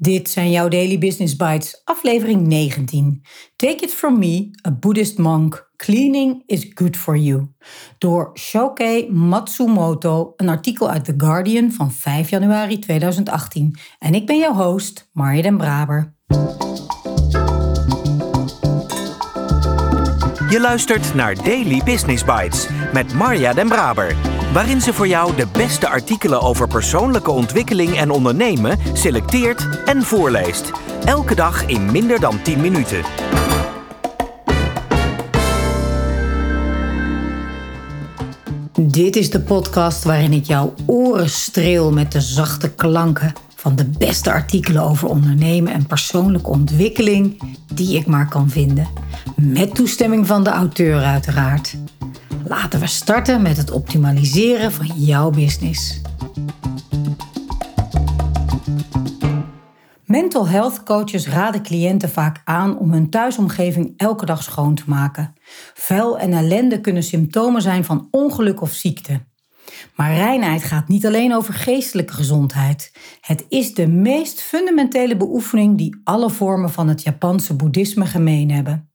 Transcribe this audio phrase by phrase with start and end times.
[0.00, 3.22] Dit zijn jouw Daily Business Bites, aflevering 19.
[3.56, 5.70] Take it from me, a Buddhist monk.
[5.76, 7.48] Cleaning is good for you.
[7.98, 13.78] Door Shoke Matsumoto, een artikel uit The Guardian van 5 januari 2018.
[13.98, 16.14] En ik ben jouw host, Marja den Braber.
[20.50, 25.46] Je luistert naar Daily Business Bites met Marja den Braber waarin ze voor jou de
[25.52, 30.70] beste artikelen over persoonlijke ontwikkeling en ondernemen selecteert en voorleest.
[31.04, 33.02] Elke dag in minder dan 10 minuten.
[38.80, 43.84] Dit is de podcast waarin ik jouw oren streel met de zachte klanken van de
[43.98, 47.42] beste artikelen over ondernemen en persoonlijke ontwikkeling
[47.74, 48.88] die ik maar kan vinden.
[49.36, 51.76] Met toestemming van de auteur uiteraard.
[52.44, 56.00] Laten we starten met het optimaliseren van jouw business.
[60.04, 65.34] Mental health coaches raden cliënten vaak aan om hun thuisomgeving elke dag schoon te maken.
[65.74, 69.20] Vuil en ellende kunnen symptomen zijn van ongeluk of ziekte.
[69.94, 72.92] Maar reinheid gaat niet alleen over geestelijke gezondheid.
[73.20, 78.87] Het is de meest fundamentele beoefening die alle vormen van het Japanse boeddhisme gemeen hebben.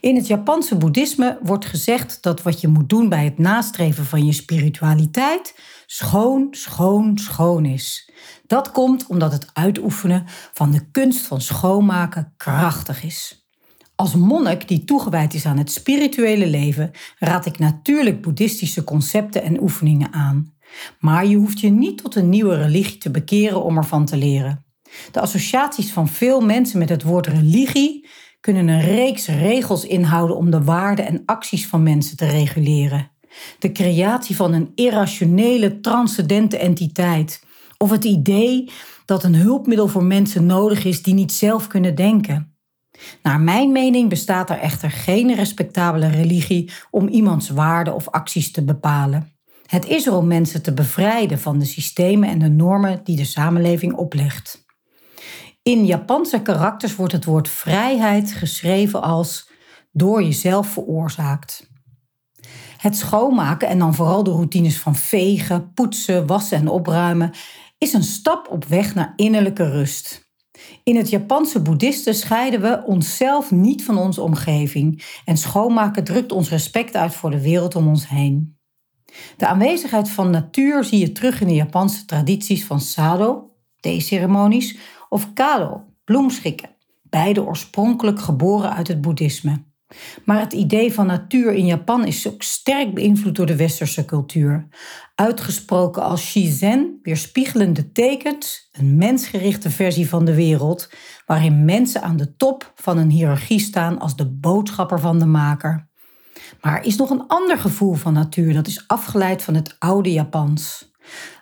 [0.00, 4.26] In het Japanse boeddhisme wordt gezegd dat wat je moet doen bij het nastreven van
[4.26, 5.54] je spiritualiteit
[5.86, 8.12] schoon, schoon, schoon is.
[8.46, 13.46] Dat komt omdat het uitoefenen van de kunst van schoonmaken krachtig is.
[13.94, 19.62] Als monnik die toegewijd is aan het spirituele leven, raad ik natuurlijk boeddhistische concepten en
[19.62, 20.52] oefeningen aan.
[20.98, 24.64] Maar je hoeft je niet tot een nieuwe religie te bekeren om ervan te leren.
[25.10, 28.08] De associaties van veel mensen met het woord religie
[28.40, 33.10] kunnen een reeks regels inhouden om de waarden en acties van mensen te reguleren.
[33.58, 37.42] De creatie van een irrationele, transcendente entiteit.
[37.78, 38.70] Of het idee
[39.04, 42.56] dat een hulpmiddel voor mensen nodig is die niet zelf kunnen denken.
[43.22, 48.64] Naar mijn mening bestaat er echter geen respectabele religie om iemands waarden of acties te
[48.64, 49.32] bepalen.
[49.66, 53.24] Het is er om mensen te bevrijden van de systemen en de normen die de
[53.24, 54.66] samenleving oplegt.
[55.68, 59.50] In Japanse karakters wordt het woord vrijheid geschreven als
[59.92, 61.70] door jezelf veroorzaakt.
[62.76, 67.30] Het schoonmaken en dan vooral de routines van vegen, poetsen, wassen en opruimen
[67.78, 70.30] is een stap op weg naar innerlijke rust.
[70.84, 76.50] In het Japanse boeddhisten scheiden we onszelf niet van onze omgeving en schoonmaken drukt ons
[76.50, 78.58] respect uit voor de wereld om ons heen.
[79.36, 84.76] De aanwezigheid van natuur zie je terug in de Japanse tradities van sado, theeceremonies,
[85.08, 86.70] of kado, bloemschikken,
[87.02, 89.66] beide oorspronkelijk geboren uit het boeddhisme.
[90.24, 94.68] Maar het idee van natuur in Japan is ook sterk beïnvloed door de westerse cultuur.
[95.14, 100.90] Uitgesproken als shizen, weerspiegelende tekens, een mensgerichte versie van de wereld,
[101.26, 105.88] waarin mensen aan de top van een hiërarchie staan als de boodschapper van de maker.
[106.60, 110.12] Maar er is nog een ander gevoel van natuur dat is afgeleid van het oude
[110.12, 110.92] Japans.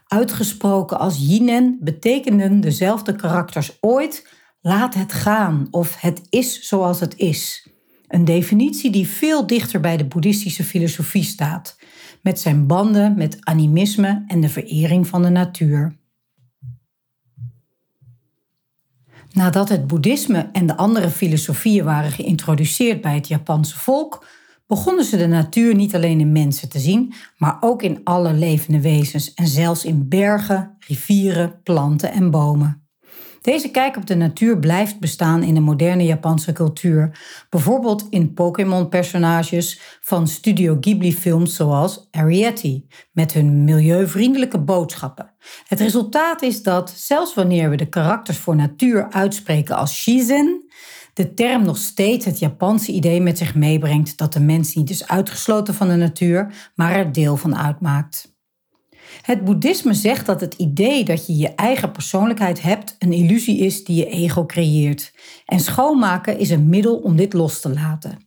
[0.07, 4.29] Uitgesproken als yinen betekenden dezelfde karakters ooit
[4.61, 7.69] laat het gaan of het is zoals het is.
[8.09, 11.79] Een definitie die veel dichter bij de boeddhistische filosofie staat,
[12.23, 15.97] met zijn banden met animisme en de verering van de natuur.
[19.33, 24.27] Nadat het boeddhisme en de andere filosofieën waren geïntroduceerd bij het Japanse volk,
[24.67, 28.81] begonnen ze de natuur niet alleen in mensen te zien, maar ook in alle levende
[28.81, 32.87] wezens en zelfs in bergen, rivieren, planten en bomen.
[33.47, 37.19] Deze kijk op de natuur blijft bestaan in de moderne Japanse cultuur,
[37.51, 45.35] bijvoorbeeld in Pokémon-personages van Studio Ghibli-films zoals Arrietty, met hun milieuvriendelijke boodschappen.
[45.67, 50.66] Het resultaat is dat, zelfs wanneer we de karakters voor natuur uitspreken als shizen,
[51.17, 55.09] de term nog steeds het Japanse idee met zich meebrengt dat de mens niet is
[55.09, 58.35] uitgesloten van de natuur, maar er deel van uitmaakt.
[59.23, 63.85] Het boeddhisme zegt dat het idee dat je je eigen persoonlijkheid hebt een illusie is
[63.85, 65.13] die je ego creëert.
[65.47, 68.19] En schoonmaken is een middel om dit los te laten.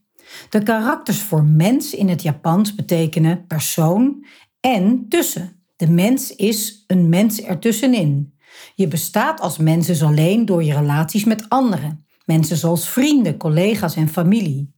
[0.50, 4.25] De karakters voor mens in het Japans betekenen persoon
[4.59, 5.63] en tussen.
[5.75, 8.33] De mens is een mens ertussenin.
[8.75, 12.07] Je bestaat als mens dus alleen door je relaties met anderen.
[12.29, 14.73] Mensen zoals vrienden, collega's en familie.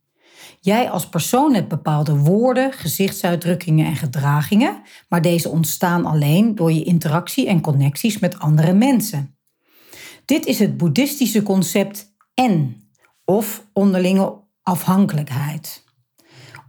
[0.59, 6.83] Jij als persoon hebt bepaalde woorden, gezichtsuitdrukkingen en gedragingen, maar deze ontstaan alleen door je
[6.83, 9.37] interactie en connecties met andere mensen.
[10.25, 12.81] Dit is het boeddhistische concept en
[13.25, 15.83] of onderlinge afhankelijkheid.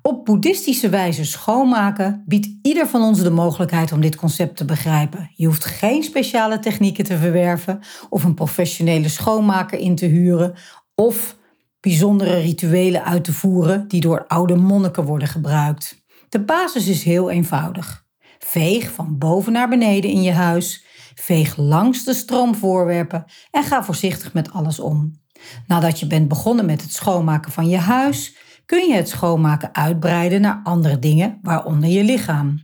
[0.03, 5.31] Op boeddhistische wijze schoonmaken biedt ieder van ons de mogelijkheid om dit concept te begrijpen.
[5.35, 10.55] Je hoeft geen speciale technieken te verwerven of een professionele schoonmaker in te huren
[10.95, 11.37] of
[11.81, 16.03] bijzondere rituelen uit te voeren die door oude monniken worden gebruikt.
[16.29, 18.05] De basis is heel eenvoudig.
[18.39, 20.85] Veeg van boven naar beneden in je huis,
[21.15, 25.21] veeg langs de stroomvoorwerpen en ga voorzichtig met alles om.
[25.67, 28.37] Nadat je bent begonnen met het schoonmaken van je huis,
[28.73, 32.61] kun je het schoonmaken uitbreiden naar andere dingen, waaronder je lichaam.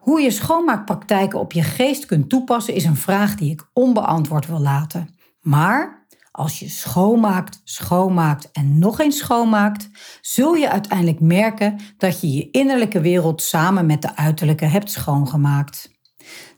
[0.00, 4.60] Hoe je schoonmaakpraktijken op je geest kunt toepassen is een vraag die ik onbeantwoord wil
[4.60, 5.14] laten.
[5.40, 9.88] Maar als je schoonmaakt, schoonmaakt en nog eens schoonmaakt,
[10.20, 15.90] zul je uiteindelijk merken dat je je innerlijke wereld samen met de uiterlijke hebt schoongemaakt.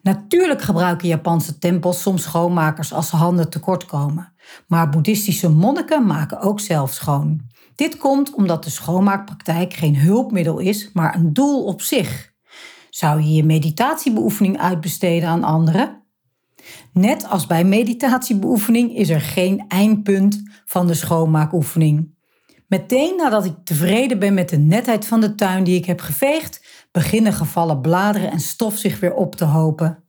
[0.02, 4.32] Natuurlijk gebruiken Japanse tempels soms schoonmakers als handen tekort komen,
[4.66, 7.54] maar boeddhistische monniken maken ook zelf schoon.
[7.76, 12.34] Dit komt omdat de schoonmaakpraktijk geen hulpmiddel is, maar een doel op zich.
[12.90, 16.02] Zou je je meditatiebeoefening uitbesteden aan anderen?
[16.92, 22.14] Net als bij meditatiebeoefening is er geen eindpunt van de schoonmaakoefening.
[22.68, 26.86] Meteen nadat ik tevreden ben met de netheid van de tuin die ik heb geveegd,
[26.92, 30.04] beginnen gevallen bladeren en stof zich weer op te hopen.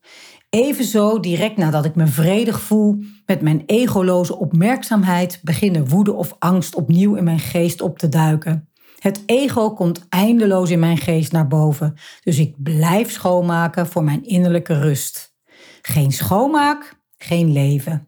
[0.49, 6.75] Evenzo, direct nadat ik me vredig voel met mijn egoloze opmerkzaamheid, beginnen woede of angst
[6.75, 8.69] opnieuw in mijn geest op te duiken.
[8.99, 14.23] Het ego komt eindeloos in mijn geest naar boven, dus ik blijf schoonmaken voor mijn
[14.23, 15.35] innerlijke rust.
[15.81, 18.07] Geen schoonmaak, geen leven.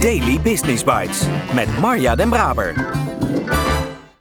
[0.00, 3.05] Daily Business Bites met Marja Den Braber.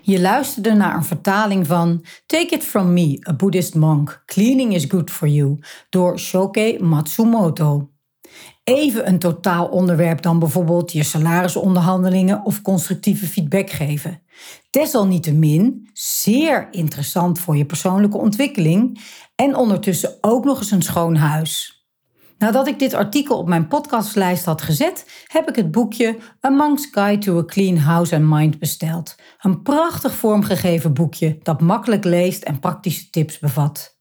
[0.07, 4.86] Je luisterde naar een vertaling van Take It From Me, A Buddhist Monk, Cleaning is
[4.86, 5.60] Good For You
[5.90, 7.90] door Shoke Matsumoto.
[8.63, 14.22] Even een totaal onderwerp dan bijvoorbeeld je salarisonderhandelingen of constructieve feedback geven.
[14.69, 19.02] Desalniettemin zeer interessant voor je persoonlijke ontwikkeling
[19.36, 21.75] en ondertussen ook nog eens een schoon huis.
[22.38, 26.88] Nadat ik dit artikel op mijn podcastlijst had gezet, heb ik het boekje A Monk's
[26.92, 29.16] Guide to a Clean House and Mind besteld.
[29.42, 34.00] Een prachtig vormgegeven boekje dat makkelijk leest en praktische tips bevat.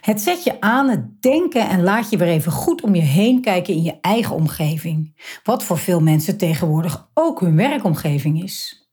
[0.00, 3.40] Het zet je aan het denken en laat je weer even goed om je heen
[3.40, 5.20] kijken in je eigen omgeving.
[5.42, 8.88] Wat voor veel mensen tegenwoordig ook hun werkomgeving is.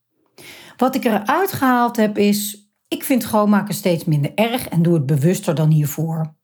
[0.76, 5.06] Wat ik eruit gehaald heb is, ik vind schoonmaken steeds minder erg en doe het
[5.06, 6.34] bewuster dan hiervoor.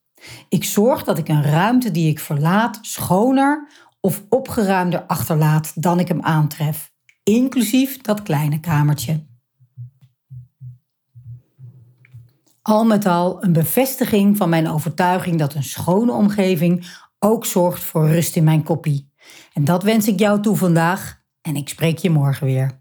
[0.48, 3.68] Ik zorg dat ik een ruimte die ik verlaat schoner
[4.00, 6.92] of opgeruimder achterlaat dan ik hem aantref,
[7.22, 9.24] inclusief dat kleine kamertje.
[12.62, 16.86] Al met al een bevestiging van mijn overtuiging dat een schone omgeving
[17.18, 19.10] ook zorgt voor rust in mijn koppie.
[19.52, 22.80] En dat wens ik jou toe vandaag en ik spreek je morgen weer.